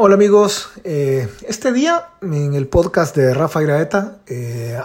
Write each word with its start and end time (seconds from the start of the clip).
Hola 0.00 0.14
amigos, 0.14 0.70
eh, 0.84 1.28
este 1.48 1.72
día 1.72 2.10
en 2.22 2.54
el 2.54 2.68
podcast 2.68 3.16
de 3.16 3.34
Rafa 3.34 3.62
Graeta 3.62 4.18
eh, 4.28 4.78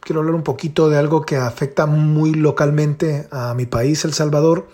quiero 0.00 0.20
hablar 0.20 0.34
un 0.34 0.44
poquito 0.44 0.88
de 0.88 0.96
algo 0.96 1.26
que 1.26 1.36
afecta 1.36 1.84
muy 1.84 2.32
localmente 2.32 3.28
a 3.30 3.52
mi 3.52 3.66
país, 3.66 4.06
El 4.06 4.14
Salvador, 4.14 4.66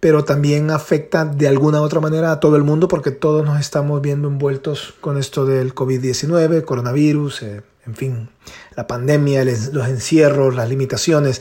pero 0.00 0.24
también 0.24 0.72
afecta 0.72 1.24
de 1.24 1.46
alguna 1.46 1.80
u 1.80 1.84
otra 1.84 2.00
manera 2.00 2.32
a 2.32 2.40
todo 2.40 2.56
el 2.56 2.64
mundo 2.64 2.88
porque 2.88 3.12
todos 3.12 3.46
nos 3.46 3.60
estamos 3.60 4.02
viendo 4.02 4.26
envueltos 4.26 4.96
con 5.00 5.16
esto 5.16 5.46
del 5.46 5.76
COVID-19, 5.76 6.64
coronavirus, 6.64 7.42
eh, 7.44 7.62
en 7.86 7.94
fin, 7.94 8.30
la 8.74 8.88
pandemia, 8.88 9.44
los 9.44 9.86
encierros, 9.86 10.56
las 10.56 10.68
limitaciones. 10.68 11.40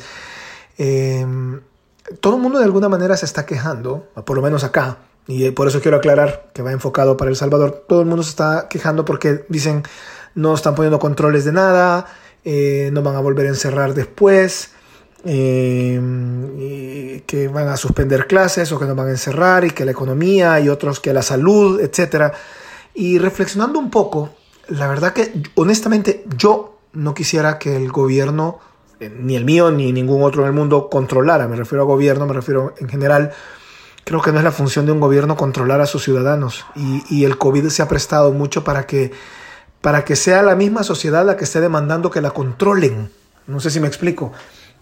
todo 0.77 2.35
el 2.35 2.39
mundo 2.39 2.59
de 2.59 2.65
alguna 2.65 2.87
manera 2.87 3.17
se 3.17 3.25
está 3.25 3.47
quejando, 3.47 4.09
por 4.25 4.35
lo 4.35 4.43
menos 4.43 4.63
acá, 4.63 4.99
y 5.27 5.49
por 5.51 5.67
eso 5.67 5.81
quiero 5.81 5.97
aclarar 5.97 6.51
que 6.53 6.61
va 6.61 6.71
enfocado 6.71 7.15
para 7.17 7.29
El 7.29 7.37
Salvador. 7.37 7.85
Todo 7.88 8.02
el 8.02 8.07
mundo 8.07 8.23
se 8.23 8.31
está 8.31 8.67
quejando 8.70 9.05
porque 9.05 9.45
dicen 9.49 9.84
no 10.35 10.53
están 10.53 10.75
poniendo 10.75 10.99
controles 10.99 11.45
de 11.45 11.52
nada, 11.52 12.07
eh, 12.43 12.89
no 12.91 13.02
van 13.03 13.15
a 13.15 13.20
volver 13.20 13.45
a 13.45 13.49
encerrar 13.49 13.93
después, 13.93 14.71
eh, 15.25 17.23
que 17.25 17.48
van 17.48 17.70
a 17.70 17.77
suspender 17.77 18.27
clases 18.27 18.71
o 18.71 18.79
que 18.79 18.85
no 18.85 18.95
van 18.95 19.07
a 19.07 19.12
encerrar 19.12 19.63
y 19.63 19.71
que 19.71 19.85
la 19.85 19.91
economía 19.91 20.59
y 20.59 20.70
otros 20.70 20.99
que 20.99 21.13
la 21.13 21.21
salud, 21.21 21.79
etc. 21.79 22.34
Y 22.93 23.20
reflexionando 23.20 23.79
un 23.79 23.90
poco, 23.90 24.31
la 24.67 24.87
verdad 24.87 25.13
que 25.13 25.31
honestamente 25.55 26.26
yo 26.37 26.79
no 26.93 27.13
quisiera 27.13 27.57
que 27.57 27.76
el 27.76 27.91
gobierno, 27.91 28.59
eh, 28.99 29.09
ni 29.15 29.35
el 29.35 29.45
mío 29.45 29.71
ni 29.71 29.91
ningún 29.91 30.23
otro 30.23 30.41
en 30.41 30.48
el 30.48 30.53
mundo, 30.53 30.90
controlara, 30.90 31.48
me 31.48 31.55
refiero 31.55 31.84
a 31.84 31.85
gobierno, 31.85 32.26
me 32.26 32.34
refiero 32.34 32.73
en 32.77 32.90
general, 32.90 33.31
Creo 34.05 34.21
que 34.21 34.34
no 34.34 34.39
es 34.39 34.43
la 34.43 34.52
función 34.52 34.85
de 34.85 34.91
un 34.91 34.99
gobierno 34.99 35.38
controlar 35.38 35.80
a 35.80 35.85
sus 35.85 36.03
ciudadanos 36.03 36.66
y, 36.75 37.23
el 37.23 37.38
COVID 37.38 37.67
se 37.70 37.81
ha 37.81 37.88
prestado 37.88 38.34
mucho 38.34 38.63
para 38.63 38.85
que, 38.85 39.12
para 39.79 40.04
que 40.04 40.18
sea 40.18 40.43
la 40.43 40.55
misma 40.55 40.84
sociedad 40.84 41.26
la 41.26 41.37
que 41.37 41.46
esté 41.46 41.62
demandando 41.62 42.12
que 42.12 42.20
la 42.20 42.31
controlen. 42.31 43.09
No 43.48 43.62
sé 43.62 43.71
si 43.71 43.79
me 43.79 43.87
explico. 43.87 44.34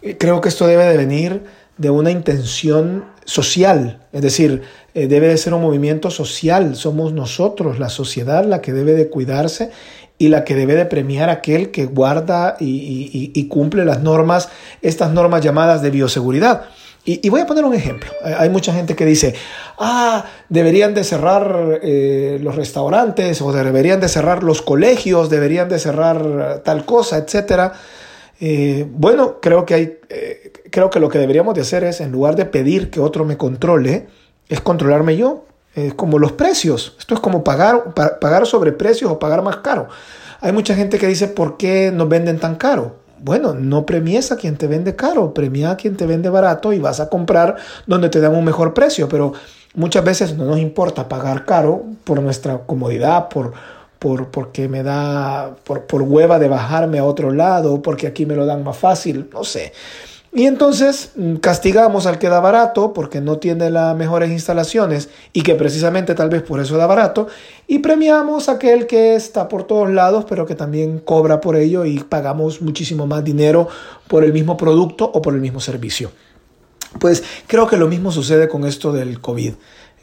Eh, 0.01 0.17
creo 0.17 0.41
que 0.41 0.49
esto 0.49 0.65
debe 0.65 0.85
de 0.85 0.97
venir 0.97 1.43
de 1.77 1.91
una 1.91 2.09
intención 2.09 3.05
social, 3.25 4.07
es 4.11 4.21
decir, 4.21 4.63
eh, 4.95 5.07
debe 5.07 5.27
de 5.27 5.37
ser 5.37 5.53
un 5.53 5.61
movimiento 5.61 6.09
social, 6.09 6.75
somos 6.75 7.13
nosotros, 7.13 7.79
la 7.79 7.89
sociedad, 7.89 8.43
la 8.43 8.61
que 8.61 8.73
debe 8.73 8.93
de 8.93 9.09
cuidarse 9.09 9.71
y 10.17 10.29
la 10.29 10.43
que 10.43 10.55
debe 10.55 10.75
de 10.75 10.85
premiar 10.85 11.29
a 11.29 11.33
aquel 11.33 11.69
que 11.71 11.85
guarda 11.85 12.57
y 12.59 13.47
cumple 13.49 13.85
las 13.85 14.01
normas, 14.01 14.49
estas 14.81 15.11
normas 15.11 15.41
llamadas 15.41 15.81
de 15.81 15.91
bioseguridad. 15.91 16.65
Y, 17.03 17.27
voy 17.29 17.41
a 17.41 17.47
poner 17.47 17.65
un 17.65 17.73
ejemplo. 17.73 18.11
Hay 18.23 18.49
mucha 18.49 18.73
gente 18.73 18.95
que 18.95 19.05
dice, 19.05 19.33
ah, 19.79 20.25
deberían 20.49 20.93
de 20.93 21.03
cerrar 21.03 21.79
eh, 21.81 22.39
los 22.41 22.55
restaurantes 22.55 23.41
o 23.41 23.51
deberían 23.51 23.99
de 23.99 24.07
cerrar 24.07 24.43
los 24.43 24.61
colegios, 24.61 25.31
deberían 25.31 25.67
de 25.67 25.79
cerrar 25.79 26.61
tal 26.63 26.85
cosa, 26.85 27.17
etc. 27.17 27.73
Eh, 28.39 28.85
bueno, 28.91 29.39
creo 29.41 29.65
que, 29.65 29.73
hay, 29.73 29.99
eh, 30.09 30.53
creo 30.69 30.91
que 30.91 30.99
lo 30.99 31.09
que 31.09 31.17
deberíamos 31.17 31.55
de 31.55 31.61
hacer 31.61 31.83
es, 31.85 32.01
en 32.01 32.11
lugar 32.11 32.35
de 32.35 32.45
pedir 32.45 32.91
que 32.91 32.99
otro 32.99 33.25
me 33.25 33.35
controle, 33.35 34.07
es 34.47 34.61
controlarme 34.61 35.17
yo. 35.17 35.45
Es 35.73 35.95
como 35.95 36.19
los 36.19 36.33
precios. 36.33 36.95
Esto 36.99 37.15
es 37.15 37.19
como 37.19 37.43
pagar, 37.43 37.93
pagar 37.93 38.45
sobre 38.45 38.73
precios 38.73 39.09
o 39.09 39.17
pagar 39.17 39.41
más 39.41 39.57
caro. 39.57 39.87
Hay 40.41 40.51
mucha 40.51 40.75
gente 40.75 40.99
que 40.99 41.07
dice, 41.07 41.27
¿por 41.27 41.57
qué 41.57 41.91
nos 41.91 42.09
venden 42.09 42.39
tan 42.39 42.55
caro? 42.55 42.97
Bueno, 43.23 43.53
no 43.53 43.85
premies 43.85 44.31
a 44.31 44.35
quien 44.35 44.57
te 44.57 44.65
vende 44.65 44.95
caro, 44.95 45.31
premia 45.33 45.71
a 45.71 45.77
quien 45.77 45.95
te 45.95 46.07
vende 46.07 46.29
barato 46.29 46.73
y 46.73 46.79
vas 46.79 46.99
a 46.99 47.07
comprar 47.07 47.55
donde 47.85 48.09
te 48.09 48.19
dan 48.19 48.33
un 48.33 48.43
mejor 48.43 48.73
precio, 48.73 49.07
pero 49.07 49.33
muchas 49.75 50.03
veces 50.03 50.35
no 50.35 50.45
nos 50.45 50.57
importa 50.57 51.07
pagar 51.07 51.45
caro 51.45 51.83
por 52.03 52.19
nuestra 52.19 52.57
comodidad, 52.65 53.29
por, 53.29 53.53
por 53.99 54.31
porque 54.31 54.67
me 54.67 54.81
da 54.81 55.55
por, 55.63 55.85
por 55.85 56.01
hueva 56.01 56.39
de 56.39 56.47
bajarme 56.47 56.97
a 56.97 57.03
otro 57.03 57.31
lado, 57.31 57.83
porque 57.83 58.07
aquí 58.07 58.25
me 58.25 58.35
lo 58.35 58.47
dan 58.47 58.63
más 58.63 58.77
fácil, 58.77 59.29
no 59.31 59.43
sé. 59.43 59.71
Y 60.33 60.45
entonces 60.45 61.11
mm, 61.15 61.35
castigamos 61.35 62.05
al 62.05 62.17
que 62.17 62.29
da 62.29 62.39
barato 62.39 62.93
porque 62.93 63.19
no 63.19 63.37
tiene 63.37 63.69
las 63.69 63.95
mejores 63.95 64.31
instalaciones 64.31 65.09
y 65.33 65.43
que 65.43 65.55
precisamente 65.55 66.15
tal 66.15 66.29
vez 66.29 66.41
por 66.41 66.61
eso 66.61 66.77
da 66.77 66.87
barato. 66.87 67.27
Y 67.67 67.79
premiamos 67.79 68.47
a 68.47 68.53
aquel 68.53 68.87
que 68.87 69.15
está 69.15 69.49
por 69.49 69.63
todos 69.65 69.89
lados 69.89 70.25
pero 70.27 70.45
que 70.45 70.55
también 70.55 70.99
cobra 70.99 71.41
por 71.41 71.57
ello 71.57 71.83
y 71.85 71.99
pagamos 71.99 72.61
muchísimo 72.61 73.07
más 73.07 73.23
dinero 73.23 73.67
por 74.07 74.23
el 74.23 74.31
mismo 74.31 74.55
producto 74.55 75.09
o 75.13 75.21
por 75.21 75.33
el 75.33 75.41
mismo 75.41 75.59
servicio. 75.59 76.11
Pues 76.99 77.23
creo 77.47 77.67
que 77.67 77.77
lo 77.77 77.87
mismo 77.87 78.11
sucede 78.11 78.47
con 78.47 78.65
esto 78.65 78.91
del 78.91 79.19
COVID. 79.19 79.53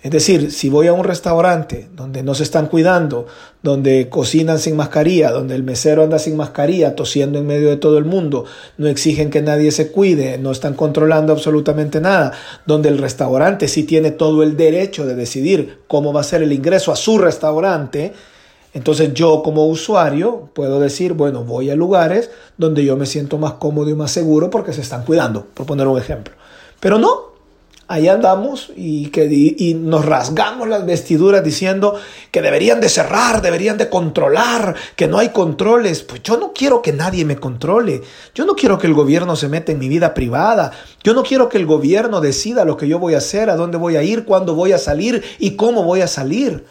Es 0.00 0.12
decir, 0.12 0.52
si 0.52 0.68
voy 0.68 0.86
a 0.86 0.92
un 0.92 1.02
restaurante 1.02 1.88
donde 1.92 2.22
no 2.22 2.32
se 2.36 2.44
están 2.44 2.68
cuidando, 2.68 3.26
donde 3.64 4.08
cocinan 4.08 4.60
sin 4.60 4.76
mascarilla, 4.76 5.32
donde 5.32 5.56
el 5.56 5.64
mesero 5.64 6.04
anda 6.04 6.20
sin 6.20 6.36
mascarilla, 6.36 6.94
tosiendo 6.94 7.40
en 7.40 7.48
medio 7.48 7.68
de 7.68 7.78
todo 7.78 7.98
el 7.98 8.04
mundo, 8.04 8.44
no 8.76 8.86
exigen 8.86 9.28
que 9.28 9.42
nadie 9.42 9.72
se 9.72 9.90
cuide, 9.90 10.38
no 10.38 10.52
están 10.52 10.74
controlando 10.74 11.32
absolutamente 11.32 12.00
nada, 12.00 12.32
donde 12.64 12.88
el 12.90 12.98
restaurante 12.98 13.66
sí 13.66 13.82
tiene 13.82 14.12
todo 14.12 14.44
el 14.44 14.56
derecho 14.56 15.04
de 15.04 15.16
decidir 15.16 15.80
cómo 15.88 16.12
va 16.12 16.20
a 16.20 16.24
ser 16.24 16.44
el 16.44 16.52
ingreso 16.52 16.92
a 16.92 16.96
su 16.96 17.18
restaurante, 17.18 18.12
entonces 18.74 19.12
yo 19.14 19.42
como 19.42 19.66
usuario 19.66 20.50
puedo 20.54 20.78
decir, 20.78 21.14
bueno, 21.14 21.42
voy 21.42 21.70
a 21.70 21.74
lugares 21.74 22.30
donde 22.56 22.84
yo 22.84 22.96
me 22.96 23.06
siento 23.06 23.36
más 23.36 23.54
cómodo 23.54 23.90
y 23.90 23.94
más 23.94 24.12
seguro 24.12 24.48
porque 24.48 24.72
se 24.72 24.82
están 24.82 25.04
cuidando, 25.04 25.44
por 25.54 25.66
poner 25.66 25.88
un 25.88 25.98
ejemplo. 25.98 26.34
Pero 26.78 27.00
no, 27.00 27.32
ahí 27.88 28.06
andamos 28.06 28.70
y, 28.76 29.06
que, 29.06 29.24
y 29.26 29.74
nos 29.74 30.04
rasgamos 30.04 30.68
las 30.68 30.84
vestiduras 30.84 31.42
diciendo 31.42 31.98
que 32.30 32.42
deberían 32.42 32.80
de 32.80 32.90
cerrar, 32.90 33.40
deberían 33.40 33.78
de 33.78 33.88
controlar, 33.88 34.76
que 34.94 35.08
no 35.08 35.18
hay 35.18 35.30
controles. 35.30 36.02
Pues 36.02 36.22
yo 36.22 36.36
no 36.36 36.52
quiero 36.52 36.82
que 36.82 36.92
nadie 36.92 37.24
me 37.24 37.36
controle. 37.36 38.02
Yo 38.34 38.44
no 38.44 38.54
quiero 38.54 38.78
que 38.78 38.86
el 38.86 38.94
gobierno 38.94 39.34
se 39.36 39.48
meta 39.48 39.72
en 39.72 39.78
mi 39.78 39.88
vida 39.88 40.12
privada. 40.12 40.70
Yo 41.02 41.14
no 41.14 41.22
quiero 41.22 41.48
que 41.48 41.56
el 41.56 41.66
gobierno 41.66 42.20
decida 42.20 42.66
lo 42.66 42.76
que 42.76 42.86
yo 42.86 42.98
voy 42.98 43.14
a 43.14 43.18
hacer, 43.18 43.48
a 43.48 43.56
dónde 43.56 43.78
voy 43.78 43.96
a 43.96 44.02
ir, 44.02 44.24
cuándo 44.24 44.54
voy 44.54 44.72
a 44.72 44.78
salir 44.78 45.24
y 45.38 45.56
cómo 45.56 45.82
voy 45.82 46.02
a 46.02 46.06
salir. 46.06 46.66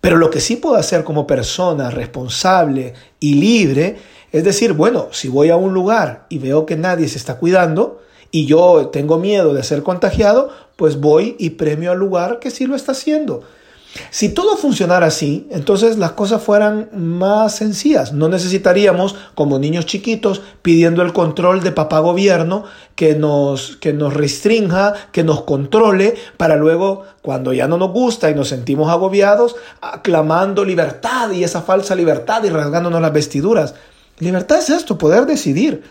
Pero 0.00 0.16
lo 0.16 0.30
que 0.30 0.40
sí 0.40 0.56
puedo 0.56 0.76
hacer 0.76 1.04
como 1.04 1.26
persona 1.26 1.90
responsable 1.90 2.94
y 3.20 3.34
libre 3.34 3.98
es 4.32 4.44
decir, 4.44 4.72
bueno, 4.72 5.08
si 5.12 5.28
voy 5.28 5.50
a 5.50 5.56
un 5.56 5.74
lugar 5.74 6.26
y 6.28 6.38
veo 6.38 6.66
que 6.66 6.76
nadie 6.76 7.08
se 7.08 7.18
está 7.18 7.36
cuidando, 7.36 8.00
y 8.30 8.46
yo 8.46 8.88
tengo 8.92 9.18
miedo 9.18 9.54
de 9.54 9.62
ser 9.62 9.82
contagiado, 9.82 10.50
pues 10.76 11.00
voy 11.00 11.36
y 11.38 11.50
premio 11.50 11.92
al 11.92 11.98
lugar 11.98 12.38
que 12.38 12.50
sí 12.50 12.66
lo 12.66 12.76
está 12.76 12.92
haciendo. 12.92 13.42
Si 14.10 14.28
todo 14.28 14.56
funcionara 14.56 15.06
así, 15.06 15.48
entonces 15.50 15.98
las 15.98 16.12
cosas 16.12 16.40
fueran 16.42 16.88
más 16.92 17.56
sencillas. 17.56 18.12
No 18.12 18.28
necesitaríamos, 18.28 19.16
como 19.34 19.58
niños 19.58 19.86
chiquitos, 19.86 20.42
pidiendo 20.62 21.02
el 21.02 21.12
control 21.12 21.62
de 21.62 21.72
papá 21.72 21.98
gobierno 21.98 22.64
que 22.94 23.16
nos, 23.16 23.76
que 23.76 23.92
nos 23.92 24.14
restrinja, 24.14 24.94
que 25.10 25.24
nos 25.24 25.42
controle, 25.42 26.14
para 26.36 26.54
luego, 26.54 27.02
cuando 27.20 27.52
ya 27.52 27.66
no 27.66 27.78
nos 27.78 27.90
gusta 27.90 28.30
y 28.30 28.34
nos 28.34 28.48
sentimos 28.48 28.88
agobiados, 28.90 29.56
aclamando 29.80 30.64
libertad 30.64 31.32
y 31.32 31.42
esa 31.42 31.62
falsa 31.62 31.96
libertad 31.96 32.44
y 32.44 32.50
rasgándonos 32.50 33.02
las 33.02 33.12
vestiduras. 33.12 33.74
Libertad 34.20 34.58
es 34.58 34.70
esto, 34.70 34.98
poder 34.98 35.26
decidir. 35.26 35.82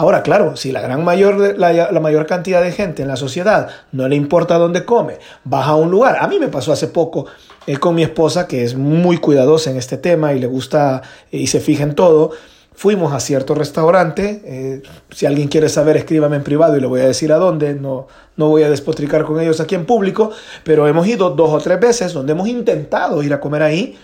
Ahora, 0.00 0.22
claro, 0.22 0.56
si 0.56 0.70
la 0.70 0.80
gran 0.80 1.02
mayor, 1.02 1.58
la, 1.58 1.90
mayor 1.98 2.24
cantidad 2.24 2.62
de 2.62 2.70
gente 2.70 3.02
en 3.02 3.08
la 3.08 3.16
sociedad 3.16 3.68
no 3.90 4.06
le 4.06 4.14
importa 4.14 4.56
dónde 4.56 4.84
come, 4.84 5.18
baja 5.42 5.70
a 5.70 5.74
un 5.74 5.90
lugar. 5.90 6.18
A 6.20 6.28
mí 6.28 6.38
me 6.38 6.46
pasó 6.46 6.72
hace 6.72 6.86
poco 6.86 7.26
eh, 7.66 7.78
con 7.78 7.96
mi 7.96 8.04
esposa, 8.04 8.46
que 8.46 8.62
es 8.62 8.76
muy 8.76 9.18
cuidadosa 9.18 9.72
en 9.72 9.76
este 9.76 9.96
tema 9.96 10.34
y 10.34 10.38
le 10.38 10.46
gusta 10.46 11.02
y 11.32 11.48
se 11.48 11.58
fija 11.58 11.82
en 11.82 11.96
todo. 11.96 12.30
Fuimos 12.74 13.12
a 13.12 13.18
cierto 13.18 13.56
restaurante. 13.56 14.40
Eh, 14.44 14.82
si 15.10 15.26
alguien 15.26 15.48
quiere 15.48 15.68
saber, 15.68 15.96
escríbame 15.96 16.36
en 16.36 16.44
privado 16.44 16.76
y 16.76 16.80
le 16.80 16.86
voy 16.86 17.00
a 17.00 17.06
decir 17.08 17.32
a 17.32 17.38
dónde. 17.38 17.74
No, 17.74 18.06
no 18.36 18.50
voy 18.50 18.62
a 18.62 18.70
despotricar 18.70 19.24
con 19.24 19.40
ellos 19.40 19.58
aquí 19.58 19.74
en 19.74 19.84
público, 19.84 20.30
pero 20.62 20.86
hemos 20.86 21.08
ido 21.08 21.30
dos 21.30 21.50
o 21.50 21.58
tres 21.58 21.80
veces 21.80 22.12
donde 22.12 22.34
hemos 22.34 22.46
intentado 22.46 23.20
ir 23.24 23.34
a 23.34 23.40
comer 23.40 23.64
ahí 23.64 23.98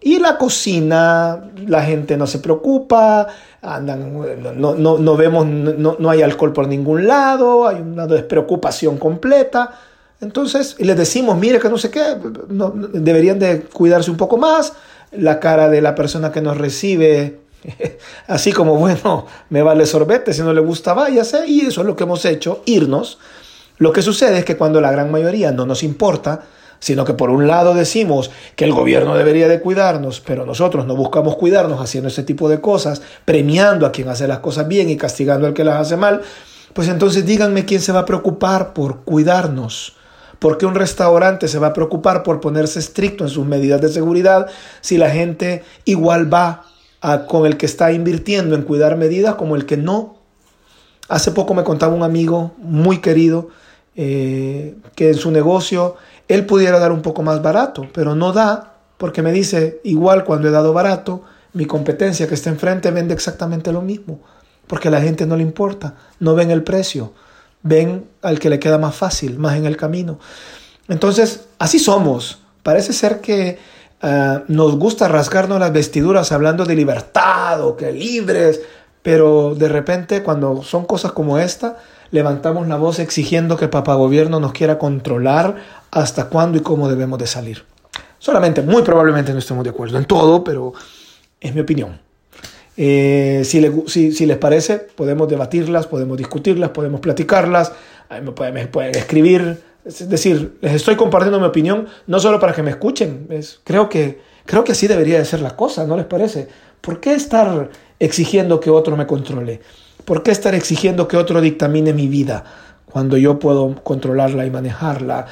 y 0.00 0.18
la 0.20 0.38
cocina, 0.38 1.50
la 1.66 1.82
gente 1.82 2.16
no 2.16 2.26
se 2.26 2.38
preocupa, 2.38 3.26
andan, 3.60 4.12
no, 4.56 4.74
no, 4.74 4.98
no 4.98 5.16
vemos, 5.16 5.44
no, 5.46 5.96
no, 5.98 6.10
hay 6.10 6.22
alcohol 6.22 6.52
por 6.52 6.68
ningún 6.68 7.06
lado, 7.06 7.66
hay 7.66 7.80
una 7.80 8.06
despreocupación 8.06 8.96
completa. 8.98 9.72
Entonces, 10.20 10.76
les 10.78 10.96
decimos, 10.96 11.36
mire 11.36 11.58
que 11.58 11.68
no 11.68 11.78
sé 11.78 11.90
qué, 11.90 12.16
deberían 12.92 13.38
de 13.38 13.62
cuidarse 13.62 14.10
un 14.10 14.16
poco 14.16 14.36
más. 14.36 14.72
La 15.10 15.40
cara 15.40 15.68
de 15.68 15.80
la 15.80 15.94
persona 15.94 16.30
que 16.30 16.42
nos 16.42 16.58
recibe, 16.58 17.40
así 18.28 18.52
como, 18.52 18.76
bueno, 18.76 19.26
me 19.50 19.62
vale 19.62 19.84
sorbete, 19.84 20.32
si 20.32 20.42
no 20.42 20.52
le 20.52 20.60
gusta, 20.60 20.94
váyase. 20.94 21.46
Y 21.48 21.62
eso 21.62 21.80
es 21.80 21.86
lo 21.86 21.96
que 21.96 22.04
hemos 22.04 22.24
hecho, 22.24 22.62
irnos. 22.66 23.18
Lo 23.78 23.92
que 23.92 24.02
sucede 24.02 24.38
es 24.38 24.44
que 24.44 24.56
cuando 24.56 24.80
la 24.80 24.92
gran 24.92 25.10
mayoría 25.10 25.50
no 25.50 25.66
nos 25.66 25.82
importa, 25.82 26.42
sino 26.80 27.04
que 27.04 27.14
por 27.14 27.30
un 27.30 27.46
lado 27.46 27.74
decimos 27.74 28.30
que 28.56 28.64
el 28.64 28.72
gobierno 28.72 29.16
debería 29.16 29.48
de 29.48 29.60
cuidarnos, 29.60 30.20
pero 30.20 30.46
nosotros 30.46 30.86
no 30.86 30.96
buscamos 30.96 31.36
cuidarnos 31.36 31.80
haciendo 31.80 32.08
ese 32.08 32.22
tipo 32.22 32.48
de 32.48 32.60
cosas, 32.60 33.02
premiando 33.24 33.86
a 33.86 33.92
quien 33.92 34.08
hace 34.08 34.28
las 34.28 34.38
cosas 34.38 34.68
bien 34.68 34.90
y 34.90 34.96
castigando 34.96 35.46
al 35.46 35.54
que 35.54 35.64
las 35.64 35.80
hace 35.80 35.96
mal, 35.96 36.22
pues 36.72 36.88
entonces 36.88 37.26
díganme 37.26 37.64
quién 37.64 37.80
se 37.80 37.92
va 37.92 38.00
a 38.00 38.04
preocupar 38.04 38.72
por 38.72 39.00
cuidarnos, 39.00 39.96
¿Por 40.38 40.56
qué 40.56 40.66
un 40.66 40.74
restaurante 40.74 41.48
se 41.48 41.58
va 41.58 41.68
a 41.68 41.72
preocupar 41.72 42.22
por 42.22 42.40
ponerse 42.40 42.78
estricto 42.78 43.24
en 43.24 43.30
sus 43.30 43.44
medidas 43.44 43.80
de 43.80 43.88
seguridad 43.88 44.46
si 44.80 44.96
la 44.96 45.10
gente 45.10 45.64
igual 45.84 46.32
va 46.32 46.64
con 47.26 47.46
el 47.46 47.56
que 47.56 47.66
está 47.66 47.92
invirtiendo 47.92 48.54
en 48.54 48.62
cuidar 48.62 48.96
medidas 48.96 49.34
como 49.34 49.56
el 49.56 49.66
que 49.66 49.76
no? 49.76 50.16
Hace 51.08 51.32
poco 51.32 51.54
me 51.54 51.64
contaba 51.64 51.94
un 51.94 52.02
amigo 52.02 52.52
muy 52.58 52.98
querido 52.98 53.48
eh, 54.00 54.76
que 54.94 55.08
en 55.08 55.16
su 55.16 55.32
negocio 55.32 55.96
él 56.28 56.46
pudiera 56.46 56.78
dar 56.78 56.92
un 56.92 57.02
poco 57.02 57.24
más 57.24 57.42
barato, 57.42 57.88
pero 57.92 58.14
no 58.14 58.32
da 58.32 58.74
porque 58.96 59.22
me 59.22 59.32
dice, 59.32 59.80
igual 59.82 60.22
cuando 60.22 60.46
he 60.46 60.52
dado 60.52 60.72
barato, 60.72 61.24
mi 61.52 61.64
competencia 61.64 62.28
que 62.28 62.34
está 62.34 62.48
enfrente 62.48 62.92
vende 62.92 63.12
exactamente 63.12 63.72
lo 63.72 63.82
mismo, 63.82 64.20
porque 64.68 64.86
a 64.86 64.92
la 64.92 65.00
gente 65.00 65.26
no 65.26 65.36
le 65.36 65.42
importa, 65.42 65.96
no 66.20 66.36
ven 66.36 66.52
el 66.52 66.62
precio, 66.62 67.12
ven 67.64 68.06
al 68.22 68.38
que 68.38 68.50
le 68.50 68.60
queda 68.60 68.78
más 68.78 68.94
fácil, 68.94 69.36
más 69.36 69.56
en 69.56 69.66
el 69.66 69.76
camino. 69.76 70.20
Entonces, 70.86 71.48
así 71.58 71.80
somos. 71.80 72.38
Parece 72.62 72.92
ser 72.92 73.20
que 73.20 73.58
ah, 74.00 74.44
nos 74.46 74.76
gusta 74.76 75.08
rasgarnos 75.08 75.58
las 75.58 75.72
vestiduras 75.72 76.30
hablando 76.30 76.64
de 76.64 76.76
libertad 76.76 77.66
o 77.66 77.76
que 77.76 77.90
libres, 77.90 78.60
pero 79.02 79.56
de 79.56 79.68
repente 79.68 80.22
cuando 80.22 80.62
son 80.62 80.84
cosas 80.84 81.10
como 81.10 81.36
esta, 81.36 81.78
levantamos 82.10 82.66
la 82.68 82.76
voz 82.76 82.98
exigiendo 82.98 83.56
que 83.56 83.68
papá 83.68 83.94
gobierno 83.94 84.40
nos 84.40 84.52
quiera 84.52 84.78
controlar 84.78 85.56
hasta 85.90 86.28
cuándo 86.28 86.58
y 86.58 86.60
cómo 86.60 86.88
debemos 86.88 87.18
de 87.18 87.26
salir. 87.26 87.64
Solamente, 88.18 88.62
muy 88.62 88.82
probablemente 88.82 89.32
no 89.32 89.38
estemos 89.38 89.64
de 89.64 89.70
acuerdo 89.70 89.98
en 89.98 90.04
todo, 90.04 90.42
pero 90.42 90.72
es 91.40 91.54
mi 91.54 91.60
opinión. 91.60 92.00
Eh, 92.76 93.42
si, 93.44 93.60
les 94.26 94.36
parece, 94.36 94.78
podemos 94.78 95.28
debatirlas, 95.28 95.86
podemos 95.86 96.16
discutirlas, 96.16 96.70
podemos 96.70 97.00
platicarlas, 97.00 97.72
me 98.22 98.32
pueden, 98.32 98.68
pueden, 98.68 98.96
escribir. 98.96 99.62
Es 99.84 100.08
decir, 100.08 100.58
les 100.60 100.74
estoy 100.74 100.96
compartiendo 100.96 101.40
mi 101.40 101.46
opinión, 101.46 101.88
no 102.06 102.20
solo 102.20 102.38
para 102.38 102.52
que 102.52 102.62
me 102.62 102.70
escuchen. 102.70 103.26
Es, 103.30 103.60
creo, 103.64 103.88
que, 103.88 104.20
creo 104.46 104.64
que 104.64 104.72
así 104.72 104.86
debería 104.86 105.18
de 105.18 105.24
ser 105.24 105.40
la 105.40 105.56
cosa, 105.56 105.86
¿no 105.86 105.96
les 105.96 106.06
parece? 106.06 106.48
¿Por 106.80 107.00
qué 107.00 107.14
estar 107.14 107.70
exigiendo 107.98 108.60
que 108.60 108.70
otro 108.70 108.96
me 108.96 109.06
controle? 109.06 109.60
¿Por 110.08 110.22
qué 110.22 110.30
estar 110.30 110.54
exigiendo 110.54 111.06
que 111.06 111.18
otro 111.18 111.42
dictamine 111.42 111.92
mi 111.92 112.08
vida 112.08 112.42
cuando 112.86 113.18
yo 113.18 113.38
puedo 113.38 113.74
controlarla 113.84 114.46
y 114.46 114.50
manejarla? 114.50 115.26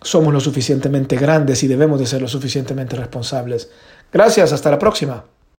Somos 0.00 0.32
lo 0.32 0.38
suficientemente 0.38 1.16
grandes 1.16 1.64
y 1.64 1.66
debemos 1.66 1.98
de 1.98 2.06
ser 2.06 2.22
lo 2.22 2.28
suficientemente 2.28 2.94
responsables. 2.94 3.70
Gracias, 4.12 4.52
hasta 4.52 4.70
la 4.70 4.78
próxima. 4.78 5.24